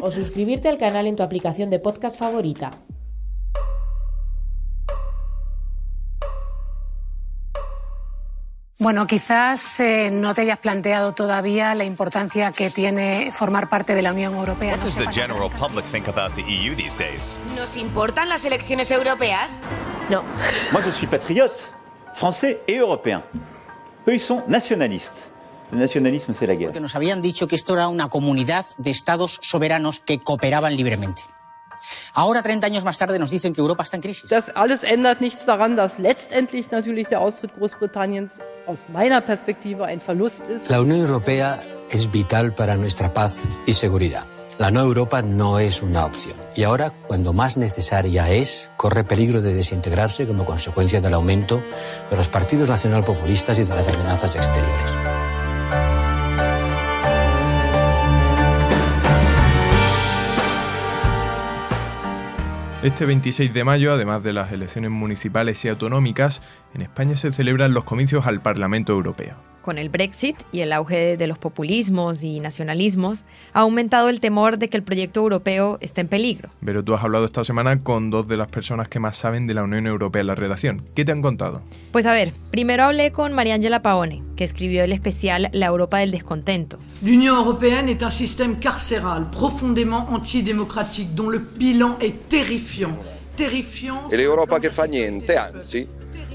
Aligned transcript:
O 0.00 0.10
suscribirte 0.10 0.68
al 0.68 0.78
canal 0.78 1.06
en 1.06 1.16
tu 1.16 1.22
aplicación 1.22 1.70
de 1.70 1.78
podcast 1.78 2.18
favorita. 2.18 2.70
Bueno, 8.80 9.08
quizás 9.08 9.80
eh, 9.80 10.08
no 10.12 10.34
te 10.34 10.42
hayas 10.42 10.60
planteado 10.60 11.12
todavía 11.12 11.74
la 11.74 11.84
importancia 11.84 12.52
que 12.52 12.70
tiene 12.70 13.32
formar 13.32 13.68
parte 13.68 13.92
de 13.96 14.02
la 14.02 14.12
Unión 14.12 14.36
Europea. 14.36 14.76
What 14.76 14.84
does 14.84 14.96
the 14.96 15.08
general 15.12 15.50
public 15.50 15.84
think 15.86 16.06
about 16.06 16.36
the 16.36 16.42
EU 16.42 16.76
these 16.76 16.96
days? 16.96 17.40
¿Nos 17.56 17.76
importan 17.76 18.28
las 18.28 18.44
elecciones 18.44 18.92
europeas? 18.92 19.62
No. 20.08 20.22
Moi, 20.72 20.80
je 20.84 20.92
suis 20.92 21.08
patriote, 21.08 21.58
français 22.14 22.60
et 22.68 22.78
européen. 22.78 23.24
Eux, 24.06 24.14
ils 24.14 24.20
sont 24.20 24.44
nationalistes. 24.46 25.32
Le 25.72 25.78
nationalisme, 25.78 26.34
c'est 26.34 26.46
la 26.46 26.54
guerre. 26.54 26.68
Porque 26.68 26.80
nos 26.80 26.94
habían 26.94 27.22
dicho 27.22 27.46
que 27.46 27.56
esto 27.56 27.74
era 27.74 27.88
una 27.88 28.08
comunidad 28.08 28.64
de 28.78 28.90
estados 28.90 29.38
soberanos 29.42 30.00
que 30.00 30.20
cooperaban 30.20 30.76
libremente. 30.76 31.22
Ahora, 32.14 32.42
30 32.42 32.66
años 32.66 32.84
más 32.84 32.98
tarde, 32.98 33.18
nos 33.18 33.30
dicen 33.30 33.52
que 33.52 33.60
Europa 33.60 33.82
está 33.84 33.96
en 33.96 34.02
crisis. 34.02 34.28
Das 34.28 34.50
alles 34.54 34.82
ändert 34.82 35.20
nichts 35.20 35.46
daran, 35.46 35.76
dass 35.76 35.98
letztendlich 35.98 36.70
natürlich 36.70 37.08
der 37.08 37.20
Austritt 37.20 37.52
Großbritanniens 37.56 38.40
aus 38.66 38.86
meiner 38.88 39.20
Perspektive 39.20 39.84
ein 39.84 40.00
Verlust 40.00 40.48
ist. 40.48 40.68
La 40.70 40.80
Unión 40.80 41.00
Europea 41.00 41.60
es 41.90 42.10
vital 42.10 42.54
para 42.54 42.76
nuestra 42.76 43.12
paz 43.12 43.48
y 43.66 43.72
seguridad. 43.72 44.24
La 44.58 44.72
no 44.72 44.80
Europa 44.80 45.22
no 45.22 45.60
es 45.60 45.82
una 45.82 46.04
opción. 46.04 46.34
Y 46.56 46.64
ahora, 46.64 46.90
cuando 47.06 47.32
más 47.32 47.56
necesaria 47.56 48.28
es, 48.28 48.70
corre 48.76 49.04
peligro 49.04 49.40
de 49.40 49.54
desintegrarse 49.54 50.26
como 50.26 50.44
consecuencia 50.44 51.00
del 51.00 51.14
aumento 51.14 51.62
de 52.10 52.16
los 52.16 52.28
partidos 52.28 52.68
nacionalpopulistas 52.68 53.60
y 53.60 53.64
de 53.64 53.74
las 53.74 53.86
amenazas 53.86 54.34
exteriores. 54.34 55.07
Este 62.80 63.06
26 63.06 63.52
de 63.52 63.64
mayo, 63.64 63.92
además 63.92 64.22
de 64.22 64.32
las 64.32 64.52
elecciones 64.52 64.90
municipales 64.90 65.64
y 65.64 65.68
autonómicas, 65.68 66.42
en 66.74 66.82
España 66.82 67.16
se 67.16 67.32
celebran 67.32 67.74
los 67.74 67.84
comicios 67.84 68.26
al 68.26 68.40
Parlamento 68.40 68.92
Europeo. 68.92 69.47
Con 69.62 69.78
el 69.78 69.88
Brexit 69.88 70.36
y 70.52 70.60
el 70.60 70.72
auge 70.72 71.16
de 71.16 71.26
los 71.26 71.38
populismos 71.38 72.22
y 72.22 72.40
nacionalismos, 72.40 73.24
ha 73.52 73.60
aumentado 73.60 74.08
el 74.08 74.20
temor 74.20 74.58
de 74.58 74.68
que 74.68 74.76
el 74.76 74.82
proyecto 74.82 75.20
europeo 75.20 75.78
esté 75.80 76.00
en 76.00 76.08
peligro. 76.08 76.50
Pero 76.64 76.82
tú 76.82 76.94
has 76.94 77.02
hablado 77.02 77.24
esta 77.24 77.44
semana 77.44 77.78
con 77.80 78.10
dos 78.10 78.26
de 78.28 78.36
las 78.36 78.48
personas 78.48 78.88
que 78.88 78.98
más 79.00 79.16
saben 79.16 79.46
de 79.46 79.54
la 79.54 79.62
Unión 79.62 79.86
Europea 79.86 80.20
en 80.20 80.26
la 80.28 80.34
redacción. 80.34 80.84
¿Qué 80.94 81.04
te 81.04 81.12
han 81.12 81.22
contado? 81.22 81.62
Pues 81.92 82.06
a 82.06 82.12
ver, 82.12 82.32
primero 82.50 82.84
hablé 82.84 83.12
con 83.12 83.32
Mariangela 83.32 83.82
Paone, 83.82 84.22
que 84.36 84.44
escribió 84.44 84.84
el 84.84 84.92
especial 84.92 85.50
La 85.52 85.66
Europa 85.66 85.98
del 85.98 86.10
descontento. 86.10 86.78
L'Union 87.02 87.36
européenne 87.36 87.88
est 87.88 88.02
un 88.02 88.10
système 88.10 88.58
carcéral 88.58 89.30
profondément 89.30 90.08
antidémocratique 90.10 91.14
dont 91.14 91.30
le 91.30 91.38
bilan 91.38 91.96
est 92.00 92.28
terrifiant. 92.28 92.98
Terrifiant. 93.36 94.10
E 94.10 94.16
l'Europa 94.16 94.58
che 94.58 94.70
fa 94.70 94.84
niente, 94.84 95.36
anzi, 95.36 95.86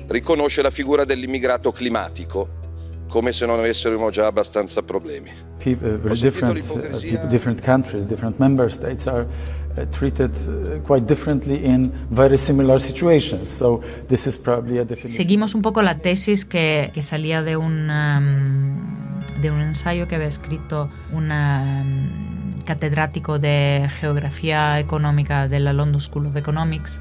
riconosce 0.08 0.62
la 0.62 0.70
figura 0.70 1.04
dell'immigrato 1.04 1.72
climatico, 1.72 2.62
come 3.14 3.32
se 3.32 3.46
non 3.46 3.60
avessimo 3.60 4.10
già 4.10 4.26
abbastanza 4.26 4.82
problemi. 4.82 5.30
People, 5.64 6.00
different, 6.16 6.68
uh, 6.68 7.00
people, 7.00 7.28
different 7.28 7.62
countries, 7.62 8.08
different 8.08 8.40
member 8.40 8.72
states 8.72 9.06
are 9.06 9.28
uh, 9.78 9.86
treated 9.92 10.32
uh, 10.48 10.80
quite 10.82 11.06
differently 11.06 11.64
in 11.64 11.92
very 12.10 12.40
similar 12.40 12.82
situations. 12.82 13.50
So 13.50 13.84
this 14.08 14.26
is 14.26 14.36
probably 14.36 14.80
a 14.80 14.84
definition. 14.84 15.16
Seguimos 15.16 15.54
un 15.54 15.62
poco 15.62 15.84
la 15.84 16.00
tesis 16.00 16.44
que, 16.44 16.90
que 16.92 17.04
salía 17.04 17.44
de 17.44 17.56
un, 17.56 17.88
um, 17.92 19.22
de 19.40 19.52
un 19.52 19.60
ensayo 19.60 20.08
que 20.08 20.16
había 20.16 20.28
escrito 20.28 20.90
un 21.12 21.32
um, 21.32 22.64
catedrático 22.66 23.38
de 23.38 23.90
geografía 24.02 24.80
económica 24.80 25.48
de 25.48 25.60
la 25.60 25.72
London 25.72 26.02
School 26.02 26.26
of 26.26 26.36
Economics, 26.36 27.00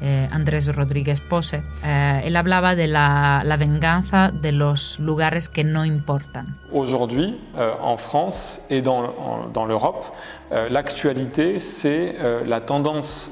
eh, 0.00 0.28
Andrés 0.30 0.74
Rodríguez 0.74 1.20
Pose, 1.20 1.62
eh, 1.84 2.20
él 2.24 2.36
hablaba 2.36 2.74
de 2.74 2.86
la, 2.86 3.42
la, 3.44 3.56
venganza 3.56 4.30
de 4.30 4.52
los 4.52 4.98
lugares 5.00 5.48
que 5.48 5.64
no 5.64 5.84
importan. 5.84 6.56
Aujourd'hui, 6.72 7.38
euh, 7.56 7.72
en 7.80 7.96
France 7.96 8.60
et 8.70 8.82
dans, 8.82 9.04
en, 9.04 9.48
dans 9.52 9.66
l'Europe, 9.66 10.04
euh, 10.52 10.68
l'actualité, 10.68 11.60
c'est 11.60 12.16
euh, 12.18 12.44
la 12.44 12.60
tendance 12.60 13.30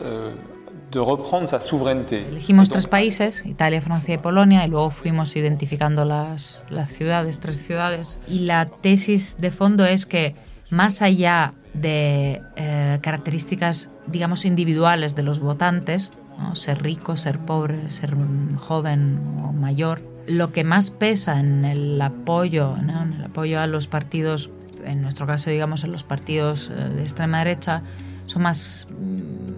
de 0.90 1.00
reprendre 1.00 1.48
sa 1.48 1.60
souveraineté. 1.60 2.26
Elegimos 2.30 2.68
tres 2.68 2.86
países, 2.86 3.44
Italia, 3.44 3.80
Francia 3.80 4.14
y 4.14 4.18
Polonia, 4.18 4.64
y 4.64 4.68
luego 4.68 4.90
fuimos 4.90 5.36
identificando 5.36 6.04
las, 6.04 6.62
las 6.70 6.88
ciudades, 6.88 7.40
tres 7.40 7.58
ciudades. 7.58 8.20
Y 8.28 8.40
la 8.40 8.66
tesis 8.66 9.36
de 9.36 9.50
fondo 9.50 9.84
es 9.84 10.06
que 10.06 10.34
más 10.70 11.02
allá 11.02 11.52
de 11.74 12.42
eh, 12.56 12.98
características, 13.02 13.90
digamos, 14.06 14.44
individuales 14.44 15.14
de 15.14 15.22
los 15.22 15.40
votantes, 15.40 16.10
¿no? 16.38 16.54
ser 16.54 16.82
rico, 16.82 17.16
ser 17.16 17.38
pobre, 17.38 17.90
ser 17.90 18.16
joven 18.58 19.36
o 19.42 19.52
mayor. 19.52 20.02
Lo 20.26 20.48
que 20.48 20.64
más 20.64 20.90
pesa 20.90 21.40
en 21.40 21.64
el 21.64 22.00
apoyo, 22.00 22.76
¿no? 22.82 23.02
en 23.02 23.12
el 23.14 23.24
apoyo 23.24 23.60
a 23.60 23.66
los 23.66 23.86
partidos, 23.86 24.50
en 24.84 25.02
nuestro 25.02 25.26
caso 25.26 25.50
digamos 25.50 25.84
en 25.84 25.92
los 25.92 26.04
partidos 26.04 26.68
de 26.68 27.02
extrema 27.02 27.38
derecha, 27.38 27.82
son 28.26 28.42
más, 28.42 28.88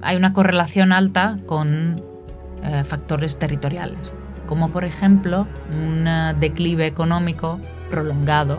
hay 0.03 0.17
una 0.17 0.33
correlación 0.33 0.93
alta 0.93 1.39
con 1.47 2.03
eh, 2.63 2.85
factores 2.85 3.39
territoriales, 3.39 4.13
como 4.47 4.69
por 4.71 4.85
ejemplo 4.85 5.47
un 5.71 6.07
declive 6.39 6.87
económico 6.87 7.59
prolongado 7.89 8.59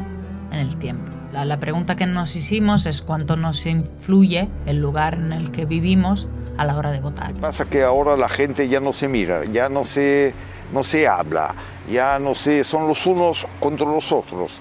en 0.51 0.59
el 0.59 0.77
tiempo. 0.77 1.11
La, 1.31 1.45
la 1.45 1.59
pregunta 1.59 1.95
que 1.95 2.07
nos 2.07 2.35
hicimos 2.35 2.87
es 2.87 3.03
cuánto 3.03 3.37
nos 3.37 3.67
influye 3.67 4.49
el 4.65 4.81
lugar 4.81 5.13
en 5.13 5.31
el 5.31 5.51
que 5.51 5.65
vivimos 5.65 6.27
a 6.59 6.65
la 6.65 6.75
hora 6.75 6.91
de 6.91 6.99
votar. 6.99 7.33
Pasa 7.35 7.63
que 7.63 7.83
ahora 7.83 8.17
la 8.17 8.27
gente 8.27 8.67
ya 8.67 8.81
no 8.81 8.91
se 8.91 9.07
mira, 9.07 9.45
ya 9.45 9.69
no 9.69 9.85
se, 9.85 10.33
no 10.73 10.83
se 10.83 11.07
habla, 11.07 11.55
ya 11.89 12.19
no 12.19 12.35
se, 12.35 12.65
son 12.65 12.85
los 12.85 13.05
unos 13.05 13.47
contra 13.61 13.85
los 13.85 14.11
otros. 14.11 14.59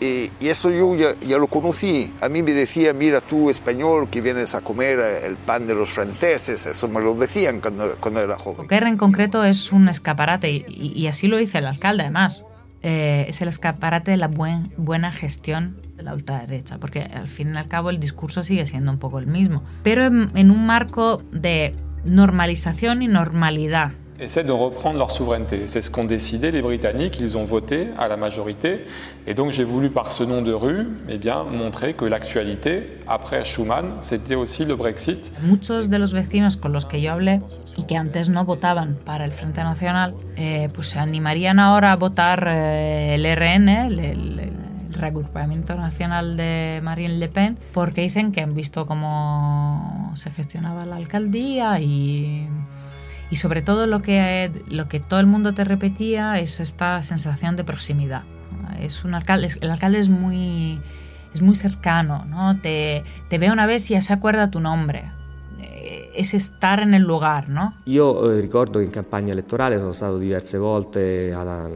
Y, 0.00 0.32
y 0.40 0.48
eso 0.48 0.70
yo 0.70 0.96
ya, 0.96 1.14
ya, 1.20 1.38
lo 1.38 1.46
conocí. 1.46 2.12
A 2.20 2.28
mí 2.28 2.42
me 2.42 2.52
decía, 2.52 2.92
mira 2.92 3.20
tú 3.20 3.48
español 3.48 4.08
que 4.10 4.20
vienes 4.20 4.56
a 4.56 4.60
comer 4.60 4.98
el 4.98 5.36
pan 5.36 5.68
de 5.68 5.74
los 5.76 5.88
franceses, 5.88 6.66
eso 6.66 6.88
me 6.88 7.00
lo 7.00 7.14
decían 7.14 7.60
cuando, 7.60 7.94
cuando 8.00 8.20
era 8.20 8.36
joven. 8.36 8.62
Boquerra 8.62 8.88
en 8.88 8.96
concreto 8.96 9.44
es 9.44 9.70
un 9.70 9.88
escaparate 9.88 10.50
y, 10.50 10.92
y, 10.96 11.06
así 11.06 11.28
lo 11.28 11.36
dice 11.36 11.58
el 11.58 11.66
alcalde 11.66 12.02
además. 12.02 12.44
Eh, 12.82 13.26
es 13.28 13.40
el 13.40 13.48
escaparate 13.48 14.10
de 14.10 14.16
la 14.16 14.28
buen, 14.28 14.72
buena 14.76 15.12
gestión 15.12 15.80
de 15.96 16.02
la 16.02 16.14
ultraderecha, 16.14 16.78
porque 16.78 17.02
al 17.02 17.28
fin 17.28 17.54
y 17.54 17.58
al 17.58 17.68
cabo 17.68 17.90
el 17.90 17.98
discurso 17.98 18.42
sigue 18.42 18.66
siendo 18.66 18.90
un 18.90 18.98
poco 18.98 19.18
el 19.18 19.26
mismo, 19.26 19.62
pero 19.82 20.04
en, 20.04 20.28
en 20.34 20.50
un 20.50 20.66
marco 20.66 21.22
de 21.32 21.74
normalización 22.04 23.02
y 23.02 23.08
normalidad. 23.08 23.92
essaient 24.20 24.44
de 24.44 24.52
reprendre 24.52 24.98
leur 24.98 25.10
souveraineté. 25.10 25.66
C'est 25.66 25.82
ce 25.82 25.90
qu'ont 25.90 26.04
décidé 26.04 26.50
les 26.50 26.62
Britanniques, 26.62 27.18
ils 27.20 27.36
ont 27.36 27.44
voté 27.44 27.88
à 27.98 28.08
la 28.08 28.16
majorité. 28.16 28.84
Et 29.26 29.34
donc 29.34 29.50
j'ai 29.50 29.64
voulu 29.64 29.90
par 29.90 30.12
ce 30.12 30.24
nom 30.24 30.42
de 30.42 30.52
rue 30.52 30.88
eh 31.08 31.18
bien, 31.18 31.44
montrer 31.44 31.94
que 31.94 32.04
l'actualité, 32.04 32.98
après 33.06 33.44
Schuman, 33.44 33.96
c'était 34.00 34.34
aussi 34.34 34.64
le 34.64 34.76
Brexit. 34.76 35.32
Muchos 35.42 35.88
de 35.88 35.98
los 35.98 36.12
vecinos 36.12 36.56
con 36.56 36.72
los 36.72 36.84
que 36.86 37.00
yo 37.00 37.12
hablé 37.12 37.40
y 37.76 37.84
que 37.84 37.96
antes 37.96 38.28
no 38.28 38.44
votaban 38.44 38.96
para 39.04 39.24
el 39.24 39.32
Frente 39.32 39.62
Nacional, 39.62 40.14
eh, 40.36 40.68
pues 40.72 40.88
se 40.88 40.98
animarían 40.98 41.58
ahora 41.58 41.92
a 41.92 41.96
votar 41.96 42.46
eh, 42.48 43.14
el 43.14 43.26
RN, 43.26 43.68
el, 43.68 43.98
el, 43.98 44.52
reagrupamiento 44.90 45.74
nacional 45.74 46.36
de 46.36 46.80
Marine 46.82 47.18
Le 47.18 47.28
Pen, 47.28 47.58
porque 47.72 48.02
dicen 48.02 48.32
que 48.32 48.40
han 48.40 48.54
visto 48.54 48.86
cómo 48.86 50.12
se 50.14 50.30
gestionaba 50.30 50.86
la 50.86 50.96
alcaldía 50.96 51.80
y 51.80 52.48
y 53.30 53.36
sobre 53.36 53.62
todo 53.62 53.86
lo 53.86 54.02
que, 54.02 54.50
lo 54.68 54.88
que 54.88 55.00
todo 55.00 55.20
el 55.20 55.26
mundo 55.26 55.52
te 55.52 55.64
repetía 55.64 56.38
es 56.38 56.60
esta 56.60 57.02
sensación 57.02 57.56
de 57.56 57.64
proximidad. 57.64 58.22
Es 58.78 59.04
un 59.04 59.14
alcalde, 59.14 59.50
el 59.60 59.70
alcalde 59.70 59.98
es 59.98 60.08
muy, 60.08 60.80
es 61.34 61.42
muy 61.42 61.56
cercano, 61.56 62.24
¿no? 62.26 62.58
Te, 62.60 63.02
te 63.28 63.38
ve 63.38 63.50
una 63.50 63.66
vez 63.66 63.90
y 63.90 63.94
ya 63.94 64.00
se 64.00 64.12
acuerda 64.12 64.50
tu 64.50 64.60
nombre. 64.60 65.10
Eh, 65.58 66.10
es 66.14 66.34
estar 66.34 66.80
en 66.80 66.94
el 66.94 67.02
lugar, 67.02 67.48
no? 67.48 67.78
Io 67.84 68.30
eh, 68.30 68.40
ricordo 68.40 68.78
che 68.78 68.84
in 68.84 68.90
campagna 68.90 69.32
elettorale 69.32 69.78
sono 69.78 69.92
stato 69.92 70.18
diverse 70.18 70.58
volte 70.58 71.32
alla, 71.32 71.68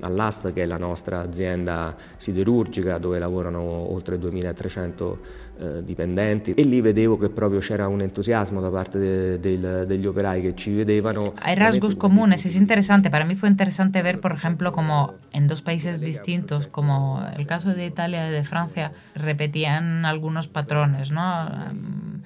all'AST, 0.00 0.52
che 0.52 0.62
è 0.62 0.66
la 0.66 0.78
nostra 0.78 1.20
azienda 1.20 1.94
siderurgica, 2.16 2.98
dove 2.98 3.18
lavorano 3.18 3.60
oltre 3.60 4.18
2300 4.18 5.18
eh, 5.58 5.82
dipendenti 5.82 6.52
e 6.54 6.62
lì 6.62 6.80
vedevo 6.80 7.16
che 7.16 7.28
proprio 7.28 7.60
c'era 7.60 7.88
un 7.88 8.00
entusiasmo 8.00 8.60
da 8.60 8.68
parte 8.68 8.98
de, 8.98 9.40
de, 9.40 9.86
degli 9.86 10.06
operai 10.06 10.42
que 10.42 10.54
ci 10.54 10.74
vedevano. 10.74 11.32
Hay 11.40 11.54
rasgos 11.54 11.94
comunes, 11.96 12.44
es 12.44 12.56
interesante. 12.56 13.10
Para 13.10 13.24
mí 13.24 13.34
fue 13.34 13.48
interesante 13.48 14.02
ver, 14.02 14.20
por 14.20 14.32
ejemplo, 14.32 14.72
como 14.72 15.14
en 15.32 15.46
dos 15.46 15.62
países 15.62 16.00
distintos, 16.00 16.66
como 16.66 17.26
el 17.36 17.46
caso 17.46 17.74
de 17.74 17.86
Italia 17.86 18.28
y 18.28 18.32
de 18.32 18.44
Francia, 18.44 18.92
repetían 19.14 20.04
algunos 20.04 20.48
patrones, 20.48 21.10
¿no? 21.10 21.48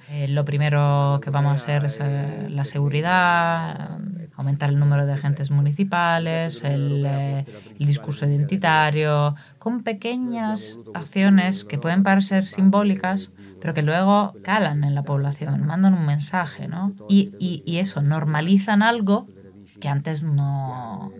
Eh, 0.09 0.27
lo 0.27 0.43
primero 0.43 1.19
que 1.23 1.29
vamos 1.29 1.51
a 1.51 1.55
hacer 1.55 1.85
es 1.85 1.99
eh, 2.01 2.47
la 2.49 2.63
seguridad, 2.63 3.99
aumentar 4.41 4.69
el 4.69 4.79
número 4.79 5.05
de 5.05 5.13
agentes 5.13 5.51
municipales, 5.51 6.63
el, 6.63 7.05
el 7.05 7.87
discurso 7.87 8.25
identitario, 8.25 9.35
con 9.59 9.83
pequeñas 9.83 10.79
acciones 10.93 11.63
que 11.63 11.77
pueden 11.77 12.03
parecer 12.03 12.45
simbólicas, 12.45 13.31
pero 13.59 13.73
que 13.73 13.83
luego 13.83 14.33
calan 14.43 14.83
en 14.83 14.95
la 14.95 15.03
población, 15.03 15.65
mandan 15.65 15.93
un 15.93 16.05
mensaje, 16.05 16.67
¿no? 16.67 16.93
Y, 17.07 17.33
y, 17.39 17.63
y 17.65 17.77
eso, 17.77 18.01
normalizan 18.01 18.81
algo 18.81 19.27
che 19.81 19.87
antes 19.87 20.23
no, 20.23 21.11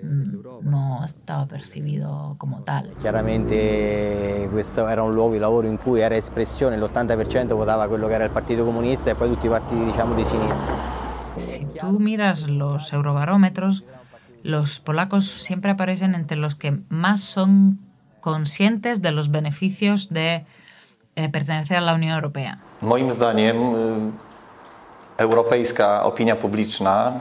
no, 0.61 1.03
stava 1.07 1.45
percepito 1.47 2.35
come 2.37 2.61
tale. 2.63 2.93
Chiaramente 2.99 4.47
questo 4.51 4.87
era 4.87 5.01
un 5.01 5.13
luogo 5.13 5.33
di 5.33 5.39
lavoro 5.39 5.67
in 5.67 5.77
cui 5.77 5.99
era 5.99 6.15
espressione, 6.15 6.77
l'80% 6.77 7.47
votava 7.55 7.87
quello 7.87 8.07
che 8.07 8.13
era 8.13 8.23
il 8.23 8.31
Partito 8.31 8.63
Comunista 8.63 9.09
e 9.09 9.15
poi 9.15 9.29
tutti 9.29 9.47
i 9.47 9.49
partiti 9.49 9.83
diciamo 9.83 10.13
di 10.13 10.23
sinistra. 10.23 10.90
Si 11.35 11.65
tú 11.65 11.99
miras 11.99 12.47
los 12.47 12.93
eurobarómetros, 12.93 13.83
los 14.43 14.79
polacos 14.79 15.29
siempre 15.29 15.71
aparecen 15.71 16.15
entre 16.15 16.37
los 16.37 16.55
que 16.55 16.79
más 16.89 17.21
son 17.21 17.79
conscientes 18.19 19.01
de 19.01 19.11
los 19.11 19.31
beneficios 19.31 20.09
de 20.09 20.45
eh, 21.15 21.29
pertenecer 21.29 21.77
a 21.77 21.81
la 21.81 21.93
Unión 21.93 22.13
Europea. 22.13 22.59
Moim 22.81 23.11
zdaniem 23.11 23.57
europejska 25.17 26.03
opinia 26.03 26.35
publiczna 26.35 27.19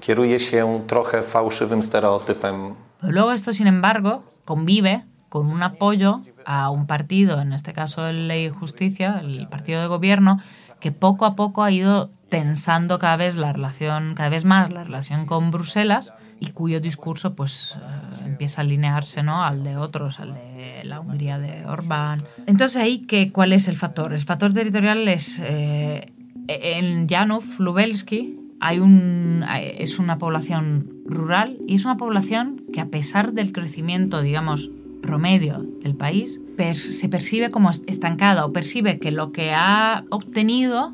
kieruje 0.00 0.40
się 0.40 0.80
trochę 0.86 1.22
fałszywym 1.22 1.82
stereotypem. 1.82 2.74
Luego 3.02 3.32
esto, 3.32 3.52
sin 3.52 3.66
embargo, 3.66 4.22
convive 4.44 5.04
con 5.28 5.46
un 5.46 5.62
apoyo 5.62 6.20
a 6.44 6.70
un 6.70 6.86
partido, 6.86 7.40
en 7.40 7.52
este 7.52 7.72
caso 7.72 8.06
el 8.06 8.28
Ley 8.28 8.46
y 8.46 8.50
Justicia, 8.50 9.20
el 9.20 9.48
partido 9.48 9.80
de 9.80 9.86
gobierno, 9.86 10.40
que 10.80 10.92
poco 10.92 11.24
a 11.24 11.34
poco 11.34 11.62
ha 11.62 11.70
ido 11.70 12.10
tensando 12.30 12.98
cada 12.98 13.16
vez 13.16 13.34
la 13.34 13.52
relación, 13.52 14.14
cada 14.14 14.30
vez 14.30 14.44
más 14.44 14.70
la 14.70 14.84
relación 14.84 15.26
con 15.26 15.50
Bruselas 15.50 16.14
y 16.38 16.48
cuyo 16.48 16.80
discurso 16.80 17.34
pues 17.34 17.76
uh, 17.76 18.26
empieza 18.26 18.62
a 18.62 18.64
alinearse 18.64 19.22
¿no? 19.22 19.44
al 19.44 19.62
de 19.62 19.76
otros, 19.76 20.20
al 20.20 20.34
de 20.34 20.82
la 20.84 21.00
Hungría 21.00 21.38
de 21.38 21.66
Orbán. 21.66 22.24
Entonces 22.46 22.80
ahí, 22.80 23.00
que, 23.00 23.30
¿cuál 23.30 23.52
es 23.52 23.68
el 23.68 23.76
factor? 23.76 24.14
El 24.14 24.20
factor 24.20 24.52
territorial 24.54 25.06
es 25.08 25.40
eh, 25.42 26.12
en 26.48 27.08
Janov, 27.08 27.44
Lubelski, 27.58 28.38
hay 28.60 28.78
un, 28.78 29.44
es 29.54 29.98
una 29.98 30.18
población 30.18 30.90
rural 31.06 31.58
y 31.66 31.76
es 31.76 31.84
una 31.84 31.96
población 31.96 32.62
que 32.72 32.80
a 32.80 32.86
pesar 32.86 33.32
del 33.32 33.52
crecimiento, 33.52 34.20
digamos, 34.20 34.70
promedio 35.02 35.66
del 35.82 35.94
país, 35.94 36.40
se 36.74 37.08
percibe 37.08 37.50
como 37.50 37.70
estancada 37.70 38.44
o 38.44 38.52
percibe 38.52 38.98
que 38.98 39.12
lo 39.12 39.32
que 39.32 39.52
ha 39.54 40.04
obtenido 40.10 40.92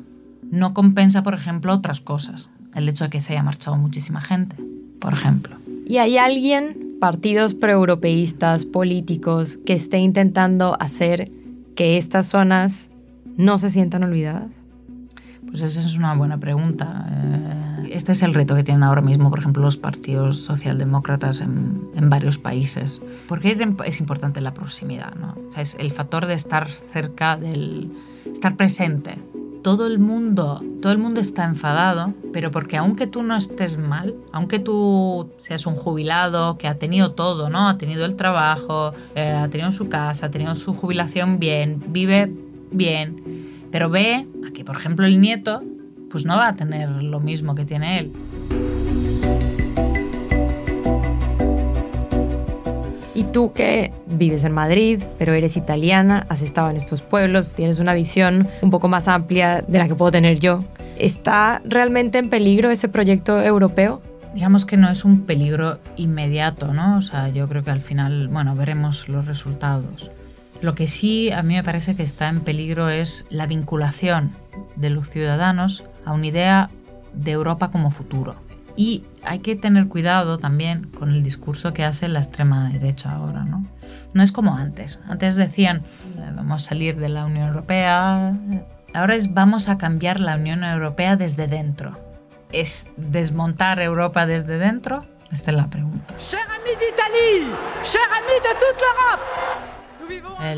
no 0.51 0.73
compensa, 0.73 1.23
por 1.23 1.33
ejemplo, 1.33 1.73
otras 1.73 1.99
cosas. 1.99 2.49
El 2.73 2.87
hecho 2.89 3.05
de 3.05 3.09
que 3.09 3.21
se 3.21 3.33
haya 3.33 3.43
marchado 3.43 3.77
muchísima 3.77 4.21
gente, 4.21 4.55
por 4.99 5.13
ejemplo. 5.13 5.57
¿Y 5.85 5.97
hay 5.97 6.17
alguien, 6.17 6.97
partidos 6.99 7.53
proeuropeístas, 7.53 8.65
políticos, 8.65 9.59
que 9.65 9.73
esté 9.73 9.99
intentando 9.99 10.77
hacer 10.79 11.31
que 11.75 11.97
estas 11.97 12.27
zonas 12.27 12.91
no 13.37 13.57
se 13.57 13.69
sientan 13.69 14.03
olvidadas? 14.03 14.51
Pues 15.47 15.61
esa 15.61 15.79
es 15.79 15.95
una 15.95 16.13
buena 16.13 16.37
pregunta. 16.37 17.07
Eh, 17.09 17.89
este 17.91 18.11
es 18.11 18.21
el 18.21 18.33
reto 18.33 18.55
que 18.55 18.63
tienen 18.63 18.83
ahora 18.83 19.01
mismo, 19.01 19.29
por 19.29 19.39
ejemplo, 19.39 19.63
los 19.63 19.77
partidos 19.77 20.39
socialdemócratas 20.39 21.39
en, 21.39 21.81
en 21.95 22.09
varios 22.09 22.37
países. 22.37 23.01
Porque 23.27 23.57
es 23.85 23.99
importante 24.01 24.41
la 24.41 24.53
proximidad, 24.53 25.15
¿no? 25.15 25.37
O 25.47 25.51
sea, 25.51 25.63
es 25.63 25.77
el 25.79 25.91
factor 25.91 26.25
de 26.25 26.33
estar 26.33 26.67
cerca, 26.67 27.37
del 27.37 27.91
estar 28.25 28.57
presente. 28.57 29.17
Todo 29.67 29.85
el 29.85 29.99
mundo, 29.99 30.63
todo 30.81 30.93
el 30.93 30.97
mundo 30.97 31.19
está 31.19 31.43
enfadado, 31.43 32.13
pero 32.31 32.51
porque 32.51 32.77
aunque 32.77 33.05
tú 33.05 33.21
no 33.21 33.35
estés 33.35 33.77
mal, 33.77 34.15
aunque 34.31 34.59
tú 34.59 35.33
seas 35.39 35.65
un 35.65 35.75
jubilado 35.75 36.57
que 36.57 36.69
ha 36.69 36.75
tenido 36.75 37.11
todo, 37.11 37.49
¿no? 37.49 37.67
Ha 37.67 37.77
tenido 37.77 38.05
el 38.05 38.15
trabajo, 38.15 38.93
eh, 39.13 39.29
ha 39.29 39.49
tenido 39.49 39.73
su 39.73 39.89
casa, 39.89 40.27
ha 40.27 40.31
tenido 40.31 40.55
su 40.55 40.73
jubilación 40.73 41.37
bien, 41.37 41.83
vive 41.89 42.31
bien, 42.71 43.67
pero 43.69 43.89
ve 43.89 44.25
a 44.47 44.53
que, 44.53 44.63
por 44.63 44.77
ejemplo, 44.77 45.05
el 45.05 45.19
nieto 45.19 45.61
pues 46.09 46.23
no 46.23 46.37
va 46.37 46.47
a 46.47 46.55
tener 46.55 46.89
lo 46.89 47.19
mismo 47.19 47.53
que 47.53 47.65
tiene 47.65 47.99
él. 47.99 48.13
Y 53.17 53.23
tú 53.23 53.51
que 53.51 53.91
vives 54.05 54.43
en 54.43 54.51
Madrid, 54.51 55.01
pero 55.17 55.33
eres 55.33 55.57
italiana, 55.57 56.27
has 56.29 56.43
estado 56.43 56.69
en 56.69 56.77
estos 56.77 57.01
pueblos, 57.01 57.55
tienes 57.55 57.79
una 57.79 57.95
visión 57.95 58.47
un 58.61 58.69
poco 58.69 58.89
más 58.89 59.07
amplia 59.07 59.63
de 59.67 59.79
la 59.79 59.87
que 59.87 59.95
puedo 59.95 60.11
tener 60.11 60.37
yo. 60.37 60.63
¿Está 60.99 61.63
realmente 61.65 62.19
en 62.19 62.29
peligro 62.29 62.69
ese 62.69 62.89
proyecto 62.89 63.41
europeo? 63.41 64.03
Digamos 64.35 64.67
que 64.67 64.77
no 64.77 64.87
es 64.91 65.03
un 65.03 65.21
peligro 65.21 65.79
inmediato, 65.95 66.75
¿no? 66.75 66.99
O 66.99 67.01
sea, 67.01 67.29
yo 67.29 67.47
creo 67.47 67.63
que 67.63 67.71
al 67.71 67.81
final, 67.81 68.27
bueno, 68.27 68.55
veremos 68.55 69.09
los 69.09 69.25
resultados. 69.25 70.11
Lo 70.61 70.75
que 70.75 70.85
sí 70.85 71.31
a 71.31 71.41
mí 71.41 71.55
me 71.55 71.63
parece 71.63 71.95
que 71.95 72.03
está 72.03 72.29
en 72.29 72.41
peligro 72.41 72.87
es 72.87 73.25
la 73.31 73.47
vinculación 73.47 74.33
de 74.75 74.91
los 74.91 75.09
ciudadanos 75.09 75.83
a 76.05 76.13
una 76.13 76.27
idea 76.27 76.69
de 77.13 77.31
Europa 77.31 77.69
como 77.69 77.89
futuro. 77.89 78.35
Y 78.75 79.05
hay 79.27 79.39
que 79.39 79.55
tener 79.55 79.87
cuidado 79.87 80.37
también 80.37 80.89
con 80.89 81.09
el 81.09 81.21
discurso 81.21 81.73
que 81.73 81.83
hace 81.83 82.07
la 82.07 82.19
extrema 82.19 82.69
derecha 82.69 83.11
ahora, 83.11 83.43
¿no? 83.43 83.65
No 84.13 84.23
es 84.23 84.31
como 84.31 84.55
antes. 84.55 84.99
Antes 85.07 85.35
decían, 85.35 85.83
vamos 86.35 86.63
a 86.63 86.69
salir 86.69 86.97
de 86.97 87.09
la 87.09 87.25
Unión 87.25 87.49
Europea. 87.49 88.33
Ahora 88.93 89.15
es, 89.15 89.33
vamos 89.33 89.67
a 89.67 89.77
cambiar 89.77 90.21
la 90.21 90.35
Unión 90.35 90.63
Europea 90.63 91.17
desde 91.17 91.47
dentro. 91.47 91.99
¿Es 92.53 92.87
desmontar 92.95 93.81
Europa 93.81 94.25
desde 94.25 94.57
dentro? 94.57 95.05
Esta 95.31 95.51
es 95.51 95.57
la 95.57 95.69
pregunta. 95.69 96.15
Cher 96.17 96.39
ami 96.39 96.71
d'Italie, 96.79 97.53
cher 97.83 98.07
ami 98.15 98.39
de 98.39 98.53
toute 98.55 98.79
l'Europe, 98.79 99.56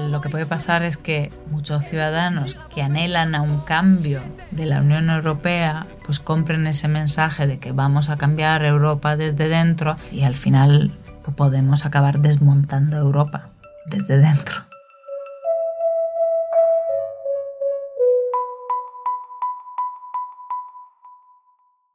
lo 0.09 0.21
que 0.21 0.29
puede 0.29 0.45
pasar 0.45 0.83
es 0.83 0.97
que 0.97 1.29
muchos 1.49 1.85
ciudadanos 1.85 2.55
que 2.73 2.81
anhelan 2.81 3.35
un 3.35 3.59
cambio 3.61 4.21
de 4.51 4.65
la 4.65 4.81
Unión 4.81 5.09
Europea, 5.09 5.87
pues 6.05 6.19
compren 6.19 6.67
ese 6.67 6.87
mensaje 6.87 7.47
de 7.47 7.59
que 7.59 7.71
vamos 7.71 8.09
a 8.09 8.17
cambiar 8.17 8.63
Europa 8.63 9.15
desde 9.15 9.49
dentro 9.49 9.95
y 10.11 10.23
al 10.23 10.35
final 10.35 10.91
pues, 11.23 11.35
podemos 11.35 11.85
acabar 11.85 12.19
desmontando 12.19 12.97
Europa 12.97 13.49
desde 13.85 14.17
dentro. 14.17 14.69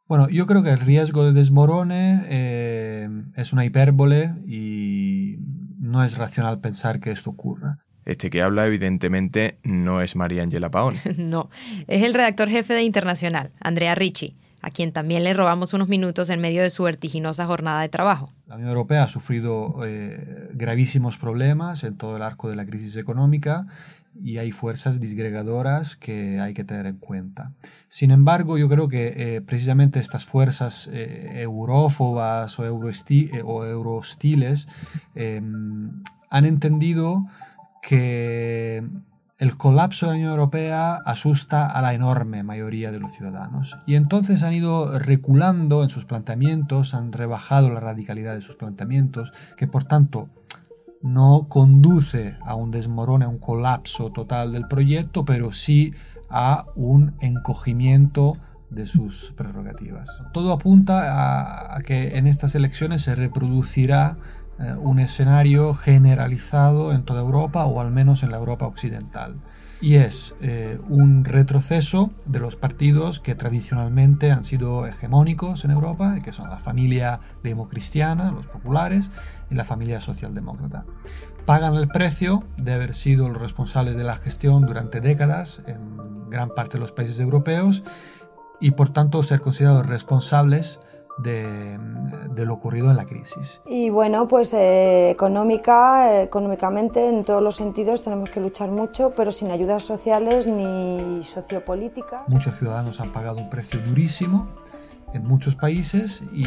Bueno, 0.06 0.28
yo 0.28 0.46
creo 0.46 0.62
que 0.62 0.70
el 0.70 0.80
riesgo 0.80 1.25
de 1.25 1.32
desmorone 1.32 2.25
eh, 2.28 3.08
es 3.37 3.52
una 3.54 3.64
hipérbole 3.64 4.34
y 4.46 4.94
no 5.85 6.03
es 6.03 6.17
racional 6.17 6.61
pensar 6.61 6.99
que 6.99 7.11
esto 7.11 7.31
ocurra. 7.31 7.79
Este 8.07 8.31
que 8.31 8.43
habla, 8.43 8.67
evidentemente, 8.67 9.59
no 9.62 10.00
es 10.00 10.17
María 10.17 10.43
Angela 10.43 10.71
Paón. 10.71 10.97
no, 11.19 11.50
es 11.87 12.03
el 12.03 12.14
redactor 12.14 12.49
jefe 12.49 12.75
de 12.75 12.83
Internacional, 12.83 13.53
Andrea 13.61 13.95
Ricci, 13.95 14.37
a 14.64 14.71
quien 14.71 14.92
también 14.92 15.25
le 15.25 15.35
robamos 15.35 15.75
unos 15.75 15.88
minutos 15.88 16.30
en 16.30 16.40
medio 16.40 16.62
de 16.62 16.71
su 16.71 16.85
vertiginosa 16.85 17.44
jornada 17.44 17.83
de 17.83 17.90
trabajo. 17.90 18.30
La 18.47 18.54
Unión 18.54 18.71
Europea 18.71 19.02
ha 19.02 19.09
sufrido 19.09 19.76
eh, 19.85 20.49
gravísimos 20.54 21.18
problemas 21.18 21.85
en 21.85 21.99
todo 21.99 22.16
el 22.16 22.23
arco 22.23 22.49
de 22.49 22.56
la 22.56 22.64
crisis 22.64 22.97
económica 22.97 23.66
y 24.23 24.38
hay 24.38 24.52
fuerzas 24.52 25.00
disgregadoras 25.00 25.97
que 25.97 26.40
hay 26.40 26.54
que 26.54 26.64
tener 26.64 26.87
en 26.87 26.97
cuenta. 26.97 27.52
Sin 27.88 28.11
embargo, 28.11 28.56
yo 28.56 28.71
creo 28.71 28.88
que 28.88 29.12
eh, 29.16 29.42
precisamente 29.42 30.00
estas 30.00 30.25
fuerzas 30.25 30.88
eh, 30.90 31.44
o, 31.47 31.90
o 33.44 33.64
eurohostiles 33.66 34.68
han 36.30 36.44
entendido 36.47 37.26
que 37.83 38.83
el 39.38 39.57
colapso 39.57 40.07
de 40.07 40.12
la 40.12 40.17
Unión 40.17 40.31
Europea 40.31 40.95
asusta 40.95 41.67
a 41.67 41.83
la 41.83 41.95
enorme 41.95 42.43
mayoría 42.45 42.93
de 42.93 43.00
los 43.00 43.12
ciudadanos 43.12 43.76
y 43.85 43.97
entonces 43.97 44.43
han 44.45 44.55
ido 44.55 44.99
reculando 44.99 45.83
en 45.83 45.91
sus 45.91 46.05
planteamientos, 46.05 46.95
han 46.95 47.12
rebajado 47.12 47.71
la 47.71 47.81
radicalidad 47.81 48.35
de 48.35 48.43
sus 48.43 48.57
planteamientos, 48.57 49.33
que 49.57 49.67
por 49.67 49.85
tanto 49.85 50.29
no 51.03 51.49
conduce 51.49 52.38
a 52.47 52.55
un 52.55 52.71
desmorone, 52.71 53.25
a 53.25 53.29
un 53.29 53.38
colapso 53.38 54.11
total 54.11 54.53
del 54.53 54.69
proyecto, 54.69 55.25
pero 55.25 55.53
sí 55.53 55.93
a 56.31 56.64
un 56.76 57.14
encogimiento 57.21 58.37
de 58.71 58.87
sus 58.87 59.33
prerrogativas. 59.37 60.23
Todo 60.33 60.53
apunta 60.53 61.75
a, 61.75 61.81
que 61.83 62.19
en 62.19 62.26
estas 62.26 62.55
elecciones 62.55 63.03
se 63.03 63.14
reproducirá 63.14 64.17
eh, 64.58 64.75
un 64.78 65.00
escenario 65.00 65.75
generalizado 65.75 66.92
en 66.92 67.02
toda 67.04 67.23
Europa 67.23 67.64
o 67.64 67.80
al 67.80 67.90
menos 67.90 68.23
en 68.23 68.30
la 68.30 68.37
Europa 68.37 68.66
occidental. 68.66 69.37
Y 69.80 69.96
es 69.96 70.37
eh, 70.40 70.78
un 70.88 71.25
retroceso 71.25 72.11
de 72.25 72.38
los 72.38 72.56
partidos 72.56 73.20
que 73.20 73.34
tradicionalmente 73.34 74.30
han 74.30 74.44
sido 74.44 74.87
hegemónicos 74.87 75.64
en 75.64 75.73
Europa, 75.73 76.18
que 76.25 76.32
son 76.32 76.49
la 76.49 76.58
familia 76.58 77.20
democristiana, 77.42 78.30
los 78.30 78.46
populares, 78.46 79.11
y 79.50 79.56
la 79.56 79.64
familia 79.64 80.00
socialdemócrata. 80.00 80.84
Pagan 81.46 81.75
el 81.75 81.88
precio 81.88 82.44
de 82.56 82.73
haber 82.73 82.94
sido 82.94 83.28
los 83.28 83.42
responsables 83.42 83.96
de 83.96 84.04
la 84.04 84.16
gestión 84.16 84.64
durante 84.64 85.00
décadas 85.00 85.62
en 85.66 86.30
gran 86.30 86.50
parte 86.50 86.78
de 86.78 86.80
los 86.80 86.92
países 86.92 87.20
europeos 87.20 87.82
y 88.61 88.70
por 88.70 88.88
tanto 88.88 89.23
ser 89.23 89.40
considerados 89.40 89.87
responsables 89.87 90.80
de, 91.18 91.78
lo 92.37 92.54
ocurrido 92.54 92.90
en 92.90 92.97
la 92.97 93.04
crisis. 93.04 93.61
Y 93.66 93.90
bueno, 93.90 94.28
pues 94.28 94.52
eh, 94.54 95.11
económica, 95.11 96.12
eh, 96.12 96.23
económicamente 96.23 97.09
en 97.09 97.25
todos 97.25 97.42
los 97.42 97.56
sentidos 97.56 98.02
tenemos 98.02 98.30
que 98.30 98.40
luchar 98.40 98.71
mucho, 98.71 99.14
pero 99.14 99.33
sin 99.33 99.50
ayudas 99.50 99.85
sociales 99.85 100.47
ni 100.47 101.23
sociopolíticas. 101.23 102.28
Muchos 102.28 102.59
ciudadanos 102.59 103.00
han 103.00 103.12
pagado 103.12 103.38
un 103.38 103.50
precio 103.50 103.80
durísimo 103.80 104.49
en 105.12 105.25
muchos 105.25 105.54
países 105.54 106.23
y, 106.33 106.44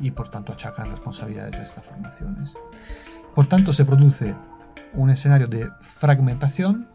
y 0.00 0.10
por 0.12 0.28
tanto 0.28 0.52
achacan 0.52 0.90
responsabilidades 0.90 1.58
a 1.58 1.62
estas 1.62 1.84
formaciones. 1.84 2.56
Por 3.34 3.46
tanto 3.46 3.72
se 3.72 3.84
produce 3.84 4.34
un 4.94 5.10
escenario 5.10 5.46
de 5.46 5.68
fragmentación 5.80 6.88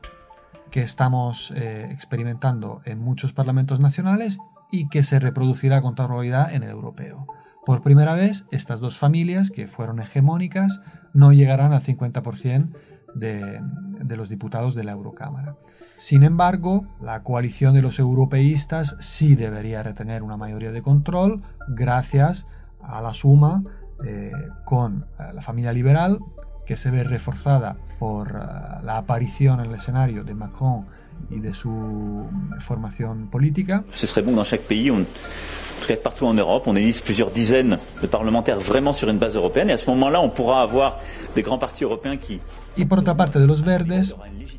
que 0.71 0.81
estamos 0.81 1.51
eh, 1.51 1.87
experimentando 1.91 2.81
en 2.85 2.99
muchos 2.99 3.31
parlamentos 3.31 3.79
nacionales 3.79 4.37
y 4.79 4.87
que 4.87 5.03
se 5.03 5.19
reproducirá 5.19 5.81
con 5.81 5.95
toda 5.95 6.07
probabilidad 6.07 6.53
en 6.53 6.63
el 6.63 6.69
europeo. 6.69 7.27
Por 7.65 7.81
primera 7.81 8.13
vez, 8.13 8.45
estas 8.51 8.79
dos 8.79 8.97
familias, 8.97 9.49
que 9.49 9.67
fueron 9.67 9.99
hegemónicas, 9.99 10.81
no 11.13 11.33
llegarán 11.33 11.73
al 11.73 11.81
50% 11.81 12.69
de, 13.15 13.59
de, 14.03 14.17
los 14.17 14.29
diputados 14.29 14.75
de 14.75 14.83
la 14.83 14.91
Eurocámara. 14.91 15.55
Sin 15.95 16.23
embargo, 16.23 16.85
la 17.01 17.23
coalición 17.23 17.73
de 17.73 17.81
los 17.81 17.97
europeístas 17.97 18.97
sí 18.99 19.35
debería 19.35 19.81
retener 19.81 20.21
una 20.21 20.37
mayoría 20.37 20.71
de 20.71 20.81
control 20.81 21.41
gracias 21.69 22.45
a 22.81 23.01
la 23.01 23.13
suma 23.13 23.63
eh, 24.03 24.31
con 24.65 25.05
eh, 25.17 25.33
la 25.33 25.41
familia 25.41 25.71
liberal, 25.71 26.19
que 26.65 26.77
se 26.77 26.91
ve 26.91 27.03
reforzada 27.03 27.77
por 27.99 28.33
uh, 28.33 28.83
la 28.83 28.97
aparición 28.97 29.59
en 29.59 29.67
el 29.67 29.75
escenario 29.75 30.23
de 30.23 30.35
Macron 30.35 30.87
y 31.29 31.39
de 31.39 31.53
su 31.53 32.25
formación 32.59 33.27
política. 33.29 33.83
Ce 33.93 34.07
serait 34.07 34.21
bon 34.21 34.35
dans 34.35 34.43
chaque 34.43 34.67
pays, 34.67 34.91
on, 34.91 35.01
en 35.01 35.81
tout 35.81 35.87
cas 35.87 35.97
partout 35.97 36.25
en 36.25 36.33
Europe, 36.33 36.63
on 36.67 36.75
élise 36.75 37.01
plusieurs 37.01 37.31
dizaines 37.31 37.77
de 38.01 38.07
parlementaires 38.07 38.59
vraiment 38.59 38.93
sur 38.93 39.09
une 39.09 39.17
base 39.17 39.35
européenne 39.35 39.69
et 39.69 39.73
à 39.73 39.77
ce 39.77 39.89
moment-là, 39.91 40.21
on 40.21 40.29
pourra 40.29 40.61
avoir 40.61 40.99
des 41.35 41.43
grands 41.43 41.57
partis 41.57 41.83
européens 41.83 42.17
qui... 42.17 42.39
Y 42.77 42.85
por 42.85 42.99
otra 42.99 43.15
parte 43.15 43.39
de 43.39 43.47
los 43.47 43.63
verdes, 43.63 44.15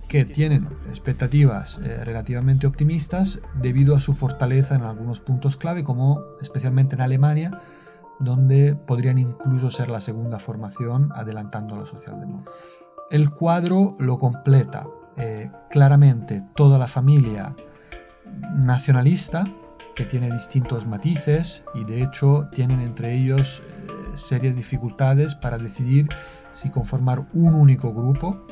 que 0.08 0.24
tienen 0.24 0.68
expectativas 0.88 1.80
eh, 1.84 2.04
relativamente 2.04 2.66
optimistas 2.66 3.40
debido 3.60 3.94
a 3.94 4.00
su 4.00 4.14
fortaleza 4.14 4.74
en 4.74 4.82
algunos 4.82 5.20
puntos 5.20 5.56
clave, 5.56 5.84
como 5.84 6.22
especialmente 6.40 6.94
en 6.94 7.02
Alemania, 7.02 7.60
donde 8.18 8.74
podrían 8.74 9.18
incluso 9.18 9.70
ser 9.70 9.90
la 9.90 10.00
segunda 10.00 10.38
formación 10.38 11.10
adelantando 11.14 11.74
a 11.74 11.78
los 11.78 11.90
socialdemócratas. 11.90 12.78
El 13.10 13.30
cuadro 13.30 13.94
lo 13.98 14.18
completa 14.18 14.86
eh, 15.16 15.50
claramente 15.70 16.42
toda 16.54 16.78
la 16.78 16.86
familia 16.86 17.54
nacionalista, 18.64 19.44
que 19.94 20.04
tiene 20.04 20.30
distintos 20.30 20.86
matices 20.86 21.64
y 21.74 21.84
de 21.84 22.02
hecho 22.02 22.48
tienen 22.52 22.80
entre 22.80 23.14
ellos 23.14 23.62
eh, 23.66 24.16
serias 24.16 24.54
dificultades 24.54 25.34
para 25.34 25.56
decidir 25.56 26.08
si 26.52 26.70
conformar 26.70 27.26
un 27.32 27.54
único 27.54 27.92
grupo 27.94 28.46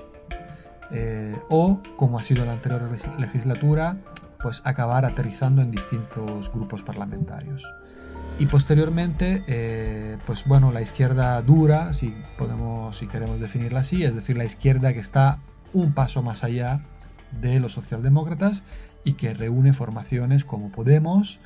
eh, 0.91 1.37
o, 1.51 1.81
como 1.97 2.19
ha 2.19 2.23
sido 2.23 2.45
la 2.47 2.53
anterior 2.53 2.89
legislatura, 3.19 3.99
pues 4.43 4.63
acabar 4.65 5.05
aterrizando 5.05 5.63
en 5.63 5.71
distintos 5.71 6.51
grupos 6.53 6.83
parlamentarios. 6.83 7.63
Y 8.39 8.47
posteriormente, 8.47 9.45
eh, 9.47 10.19
pues 10.27 10.45
bueno, 10.45 10.73
la 10.73 10.83
izquierda 10.83 11.41
dura, 11.43 11.93
si 11.93 12.15
podemos, 12.37 12.97
si 12.97 13.07
queremos 13.07 13.39
definirla 13.39 13.81
así, 13.81 14.03
es 14.03 14.15
decir, 14.15 14.37
la 14.37 14.45
izquierda 14.45 14.93
que 14.93 15.01
está 15.01 15.39
un 15.75 15.93
paso 15.93 16.23
más 16.23 16.45
allá 16.45 16.81
de 17.43 17.61
los 17.61 17.73
socialdemócratas 17.73 18.63
y 19.05 19.15
que 19.15 19.35
reúne 19.35 19.75
formaciones 19.75 20.45
como 20.45 20.71
Podemos, 20.71 21.41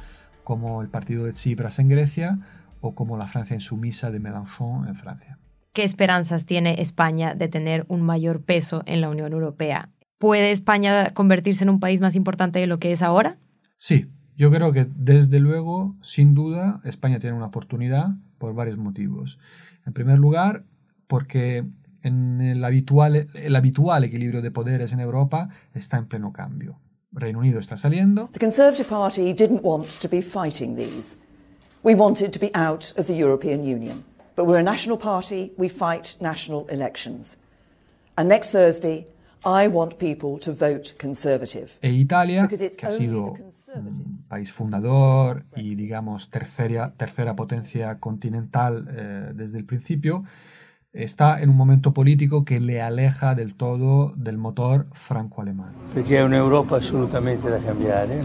como 0.45 0.83
el 0.83 0.89
partido 0.89 1.25
de 1.25 1.33
Tsipras 1.33 1.81
en 1.81 1.89
Grecia 1.89 2.39
o 2.81 2.95
como 2.95 3.17
la 3.17 3.27
Francia 3.27 3.55
insumisa 3.55 4.13
de 4.13 4.21
Mélenchon 4.21 4.87
en 4.87 4.95
Francia. 4.95 5.39
¿Qué 5.73 5.83
esperanzas 5.83 6.47
tiene 6.47 6.81
España 6.81 7.35
de 7.35 7.49
tener 7.49 7.85
un 7.89 8.03
mayor 8.03 8.43
peso 8.43 8.83
en 8.87 9.01
la 9.01 9.09
Unión 9.09 9.33
Europea? 9.33 9.91
¿Puede 10.19 10.53
España 10.53 11.11
convertirse 11.15 11.65
en 11.65 11.71
un 11.71 11.81
país 11.81 12.01
más 12.01 12.17
importante 12.17 12.59
de 12.59 12.67
lo 12.67 12.79
que 12.79 12.93
es 12.93 13.03
ahora? 13.03 13.39
Sí, 13.77 14.11
yo 14.37 14.51
creo 14.51 14.73
que 14.73 14.89
desde 14.97 15.41
luego, 15.41 15.97
sin 16.03 16.35
duda, 16.35 16.81
España 16.85 17.19
tiene 17.19 17.37
una 17.37 17.47
oportunidad 17.47 18.11
por 18.39 18.55
varios 18.55 18.77
motivos. 18.77 19.39
En 19.87 19.93
primer 19.93 20.19
lugar, 20.19 20.65
porque 21.07 21.65
en 22.09 22.41
el 22.41 22.65
habitual, 22.65 23.29
el 23.33 23.57
habitual 23.57 24.03
equilibrio 24.05 24.43
de 24.43 24.50
poderes 24.50 24.93
en 24.93 25.00
Europa 25.00 25.49
está 25.75 25.97
en 25.99 26.07
pleno 26.07 26.33
cambio. 26.33 26.79
Reino 27.12 27.38
Unido 27.38 27.61
está 27.61 27.77
saliendo. 27.77 28.29
The 28.33 28.41
Conservative 28.41 28.88
Party 28.88 29.33
didn't 29.33 29.62
want 29.62 29.99
to 30.00 30.09
be 30.09 30.21
fighting 30.21 30.77
these. 30.77 31.19
We 31.83 31.95
wanted 31.95 32.33
to 32.33 32.41
be 32.41 32.50
out 32.55 32.93
of 32.99 33.07
the 33.07 33.15
European 33.15 33.65
Union. 33.65 34.05
But 34.35 34.47
we're 34.47 34.61
a 34.61 34.62
national 34.62 34.99
party, 34.99 35.53
we 35.57 35.69
fight 35.69 36.17
national 36.21 36.67
elections. 36.71 37.38
And 38.17 38.29
next 38.29 38.50
Thursday, 38.50 39.07
I 39.45 39.69
want 39.69 39.99
people 39.99 40.38
to 40.41 40.53
vote 40.53 40.95
conservative. 40.99 41.73
E 41.83 41.91
Italia, 41.91 42.49
que 42.49 42.87
ha 42.87 42.93
sido 42.93 43.35
un 43.75 44.19
país 44.29 44.53
fundador 44.53 45.45
y, 45.57 45.75
digamos, 45.77 46.29
tercera, 46.29 46.93
tercera 46.97 47.35
potencia 47.37 47.99
continental 47.99 48.88
eh, 48.91 49.33
desde 49.35 49.59
el 49.59 49.65
principio, 49.65 50.25
está 50.99 51.40
en 51.40 51.49
un 51.49 51.57
momento 51.57 51.93
político 51.93 52.45
che 52.45 52.59
le 52.59 52.81
aleja 52.81 53.35
del 53.35 53.55
todo 53.55 54.12
del 54.17 54.37
motor 54.37 54.87
franco-alemán. 54.93 55.73
Perché 55.95 56.19
è 56.19 56.23
un'Europa 56.23 56.76
assolutamente 56.76 57.49
da 57.49 57.59
cambiare. 57.59 58.25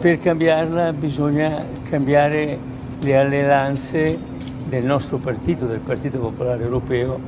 Per 0.00 0.20
cambiarla 0.20 0.92
bisogna 0.92 1.64
cambiare 1.90 2.56
le 3.02 3.18
alleanze 3.18 4.16
del 4.68 4.84
nostro 4.84 5.18
partito, 5.18 5.66
del 5.66 5.80
Partito 5.80 6.20
Popolare 6.20 6.62
Europeo, 6.62 7.18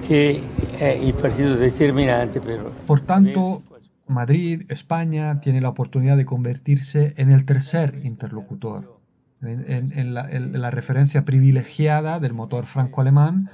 che 0.00 0.42
el 0.78 1.14
partido 1.14 1.54
determinante. 1.54 2.40
Por 2.40 3.00
tanto, 3.00 3.62
Madrid, 4.08 4.64
España, 4.68 5.40
tiene 5.40 5.60
la 5.60 5.68
oportunidad 5.68 6.16
de 6.16 6.24
convertirse 6.24 7.14
en 7.16 7.30
el 7.30 7.44
tercer 7.44 8.00
interlocutor, 8.02 8.98
en, 9.42 10.14
la, 10.14 10.70
referencia 10.70 11.24
privilegiada 11.24 12.20
del 12.20 12.32
motor 12.32 12.66
franco-alemán 12.66 13.48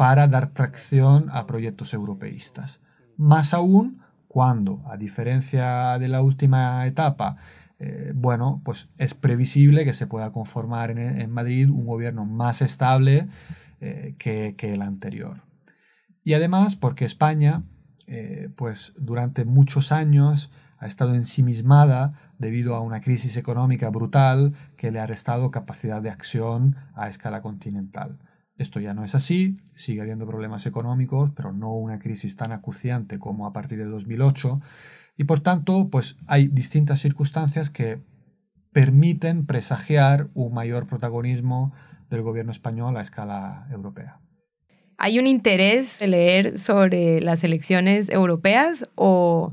para 0.00 0.28
dar 0.28 0.46
tracción 0.54 1.28
a 1.30 1.46
proyectos 1.46 1.92
europeístas. 1.92 2.80
Más 3.18 3.52
aún 3.52 4.00
cuando, 4.28 4.82
a 4.86 4.96
diferencia 4.96 5.98
de 5.98 6.08
la 6.08 6.22
última 6.22 6.86
etapa, 6.86 7.36
eh, 7.78 8.14
bueno, 8.14 8.62
pues 8.64 8.88
es 8.96 9.12
previsible 9.12 9.84
que 9.84 9.92
se 9.92 10.06
pueda 10.06 10.32
conformar 10.32 10.90
en, 10.90 11.30
Madrid 11.30 11.68
un 11.68 11.84
gobierno 11.84 12.24
más 12.24 12.62
estable 12.62 13.28
eh, 13.82 14.14
que 14.16 14.56
el 14.72 14.80
anterior. 14.80 15.42
Y 16.24 16.32
además 16.32 16.76
porque 16.76 17.04
España, 17.04 17.64
eh, 18.06 18.48
pues 18.56 18.94
durante 18.96 19.44
muchos 19.44 19.92
años 19.92 20.50
ha 20.78 20.86
estado 20.86 21.14
ensimismada 21.14 22.12
debido 22.38 22.74
a 22.74 22.80
una 22.80 23.02
crisis 23.02 23.36
económica 23.36 23.90
brutal 23.90 24.54
que 24.78 24.92
le 24.92 24.98
ha 24.98 25.06
restado 25.06 25.50
capacidad 25.50 26.00
de 26.00 26.08
acción 26.08 26.76
a 26.94 27.10
escala 27.10 27.42
continental. 27.42 28.18
Esto 28.60 28.78
ya 28.78 28.92
no 28.92 29.04
es 29.04 29.14
así, 29.14 29.56
sigue 29.74 30.02
habiendo 30.02 30.26
problemas 30.26 30.66
económicos, 30.66 31.30
pero 31.34 31.50
no 31.50 31.72
una 31.72 31.98
crisis 31.98 32.36
tan 32.36 32.52
acuciante 32.52 33.18
como 33.18 33.46
a 33.46 33.54
partir 33.54 33.78
de 33.78 33.86
2008, 33.86 34.60
y 35.16 35.24
por 35.24 35.40
tanto, 35.40 35.88
pues 35.88 36.18
hay 36.26 36.48
distintas 36.48 37.00
circunstancias 37.00 37.70
que 37.70 38.02
permiten 38.70 39.46
presagiar 39.46 40.28
un 40.34 40.52
mayor 40.52 40.86
protagonismo 40.86 41.72
del 42.10 42.20
gobierno 42.20 42.52
español 42.52 42.98
a 42.98 43.00
escala 43.00 43.66
europea. 43.70 44.20
¿Hay 44.98 45.18
un 45.18 45.26
interés 45.26 45.98
de 45.98 46.08
leer 46.08 46.58
sobre 46.58 47.22
las 47.22 47.44
elecciones 47.44 48.10
europeas 48.10 48.84
o 48.94 49.52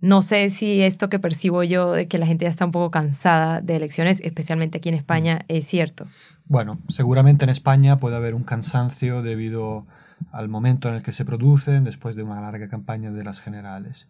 no 0.00 0.22
sé 0.22 0.48
si 0.50 0.82
esto 0.82 1.08
que 1.08 1.18
percibo 1.18 1.62
yo 1.62 1.92
de 1.92 2.08
que 2.08 2.18
la 2.18 2.26
gente 2.26 2.44
ya 2.44 2.50
está 2.50 2.64
un 2.64 2.72
poco 2.72 2.90
cansada 2.90 3.60
de 3.60 3.76
elecciones, 3.76 4.20
especialmente 4.24 4.78
aquí 4.78 4.88
en 4.88 4.94
España, 4.94 5.44
es 5.48 5.66
cierto? 5.66 6.06
Bueno, 6.46 6.78
seguramente 6.88 7.44
en 7.44 7.50
España 7.50 7.98
puede 7.98 8.16
haber 8.16 8.34
un 8.34 8.44
cansancio 8.44 9.22
debido 9.22 9.86
al 10.32 10.48
momento 10.48 10.88
en 10.88 10.94
el 10.94 11.02
que 11.02 11.12
se 11.12 11.24
producen 11.24 11.84
después 11.84 12.16
de 12.16 12.22
una 12.22 12.40
larga 12.40 12.68
campaña 12.68 13.10
de 13.10 13.24
las 13.24 13.40
generales. 13.40 14.08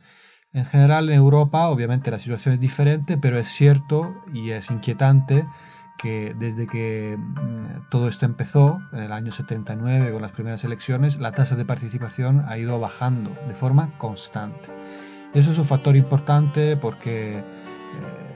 En 0.53 0.65
general 0.65 1.09
en 1.09 1.15
Europa 1.15 1.69
obviamente 1.69 2.11
la 2.11 2.19
situación 2.19 2.55
es 2.55 2.61
diferente, 2.61 3.17
pero 3.19 3.39
es 3.39 3.49
cierto 3.49 4.15
y 4.33 4.51
es 4.51 4.71
inquietante 4.71 5.45
que 5.99 6.35
desde 6.39 6.67
que 6.67 7.17
mm, 7.19 7.91
todo 7.91 8.09
esto 8.09 8.25
empezó, 8.25 8.81
en 8.93 9.01
el 9.01 9.13
año 9.13 9.33
79 9.33 10.13
con 10.13 10.23
las 10.23 10.33
primeras 10.33 10.65
elecciones, 10.65 11.19
la 11.19 11.33
tasa 11.33 11.57
de 11.57 11.65
participación 11.65 12.45
ha 12.49 12.57
ido 12.57 12.81
bajando 12.81 13.31
de 13.47 13.55
forma 13.55 13.97
constante. 13.99 14.71
Eso 15.33 15.53
es 15.53 15.59
un 15.59 15.65
factor 15.65 15.95
importante 15.95 16.77
porque 16.77 17.39
eh, 17.39 17.43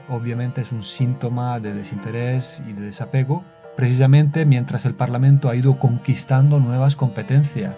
obviamente 0.07 0.61
es 0.61 0.71
un 0.71 0.81
síntoma 0.81 1.59
de 1.59 1.73
desinterés 1.73 2.63
y 2.65 2.71
de 2.71 2.83
desapego, 2.83 3.43
precisamente 3.75 4.45
mientras 4.45 4.85
el 4.85 4.95
Parlamento 4.95 5.49
ha 5.49 5.55
ido 5.57 5.77
conquistando 5.77 6.59
nuevas 6.61 6.95
competencias 6.95 7.75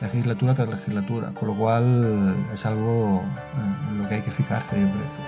legislatura 0.00 0.54
tras 0.54 0.68
legislatura, 0.68 1.32
con 1.32 1.48
lo 1.48 1.56
cual 1.56 2.34
es 2.52 2.66
algo 2.66 3.22
en 3.90 3.98
lo 4.02 4.08
que 4.08 4.16
hay 4.16 4.22
que 4.22 4.32
fijarse, 4.32 4.78
yo 4.78 4.88
creo. 4.88 5.26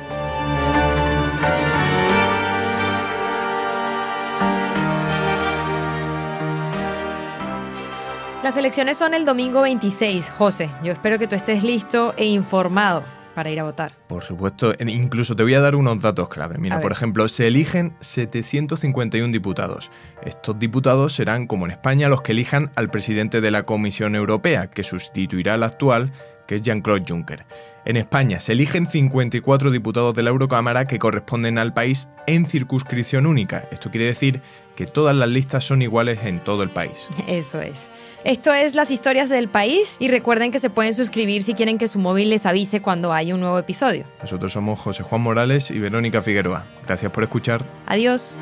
Las 8.43 8.57
elecciones 8.57 8.97
son 8.97 9.15
el 9.15 9.25
domingo 9.25 9.63
26. 9.63 10.31
José, 10.31 10.71
yo 10.83 10.93
espero 10.93 11.19
que 11.19 11.29
tú 11.29 11.37
estés 11.37 11.63
listo 11.63 12.15
e 12.17 12.27
informado 12.27 13.18
para 13.39 13.53
ir 13.53 13.61
a 13.61 13.63
votar. 13.63 13.93
Por 14.09 14.25
supuesto, 14.25 14.75
incluso 14.85 15.37
te 15.37 15.45
voy 15.45 15.55
a 15.55 15.61
dar 15.61 15.77
unos 15.77 16.03
datos 16.03 16.29
clave. 16.29 16.59
Mira, 16.59 16.81
por 16.81 16.91
ejemplo, 16.91 17.29
se 17.29 17.47
eligen 17.47 17.95
751 18.01 19.31
diputados. 19.31 19.93
Estos 20.25 20.59
diputados 20.59 21.13
serán, 21.13 21.47
como 21.47 21.65
en 21.65 21.71
España, 21.71 22.09
los 22.09 22.23
que 22.23 22.33
elijan 22.33 22.73
al 22.75 22.91
presidente 22.91 23.41
de 23.41 23.53
la 23.53 23.63
Comisión 23.63 24.17
Europea, 24.17 24.71
que 24.71 24.83
sustituirá 24.83 25.55
al 25.55 25.63
actual, 25.63 26.13
que 26.49 26.57
es 26.57 26.63
Jean-Claude 26.63 27.05
Juncker. 27.09 27.47
En 27.85 27.97
España 27.97 28.41
se 28.41 28.55
eligen 28.55 28.87
54 28.87 29.71
diputados 29.71 30.15
de 30.15 30.25
la 30.25 30.31
Eurocámara 30.31 30.85
que 30.85 30.99
corresponden 30.99 31.59
al 31.59 31.73
país 31.73 32.09
en 32.27 32.45
circunscripción 32.45 33.25
única. 33.25 33.69
Esto 33.71 33.93
quiere 33.93 34.07
decir 34.07 34.43
que 34.75 34.87
todas 34.87 35.15
las 35.15 35.29
listas 35.29 35.65
son 35.65 35.81
iguales 35.83 36.19
en 36.25 36.41
todo 36.41 36.65
el 36.65 36.71
país. 36.71 37.09
Eso 37.29 37.61
es. 37.61 37.89
Esto 38.25 38.53
es 38.53 38.75
las 38.75 38.91
historias 38.91 39.29
del 39.29 39.49
país 39.49 39.97
y 39.99 40.09
recuerden 40.09 40.51
que 40.51 40.61
se 40.61 40.71
pueden 40.71 40.95
suscribir 40.95 41.43
si 41.43 41.55
quieren 41.55 41.79
que 41.79 41.89
su 41.89 41.99
móvil 41.99 42.31
les 42.31 42.47
avise 42.47 42.83
cuando 42.83 43.13
hay 43.13 43.33
un 43.33 43.41
nuevo 43.41 43.59
episodio. 43.59 44.05
Nosotros 44.21 44.53
somos 44.53 44.79
José 44.79 45.03
Juan 45.03 45.21
Morales 45.21 45.71
y 45.71 45.79
Verónica 45.79 46.23
Figueroa. 46.23 46.67
Gracias 46.87 47.13
por 47.13 47.23
escuchar. 47.23 47.65
Adiós. 47.87 48.37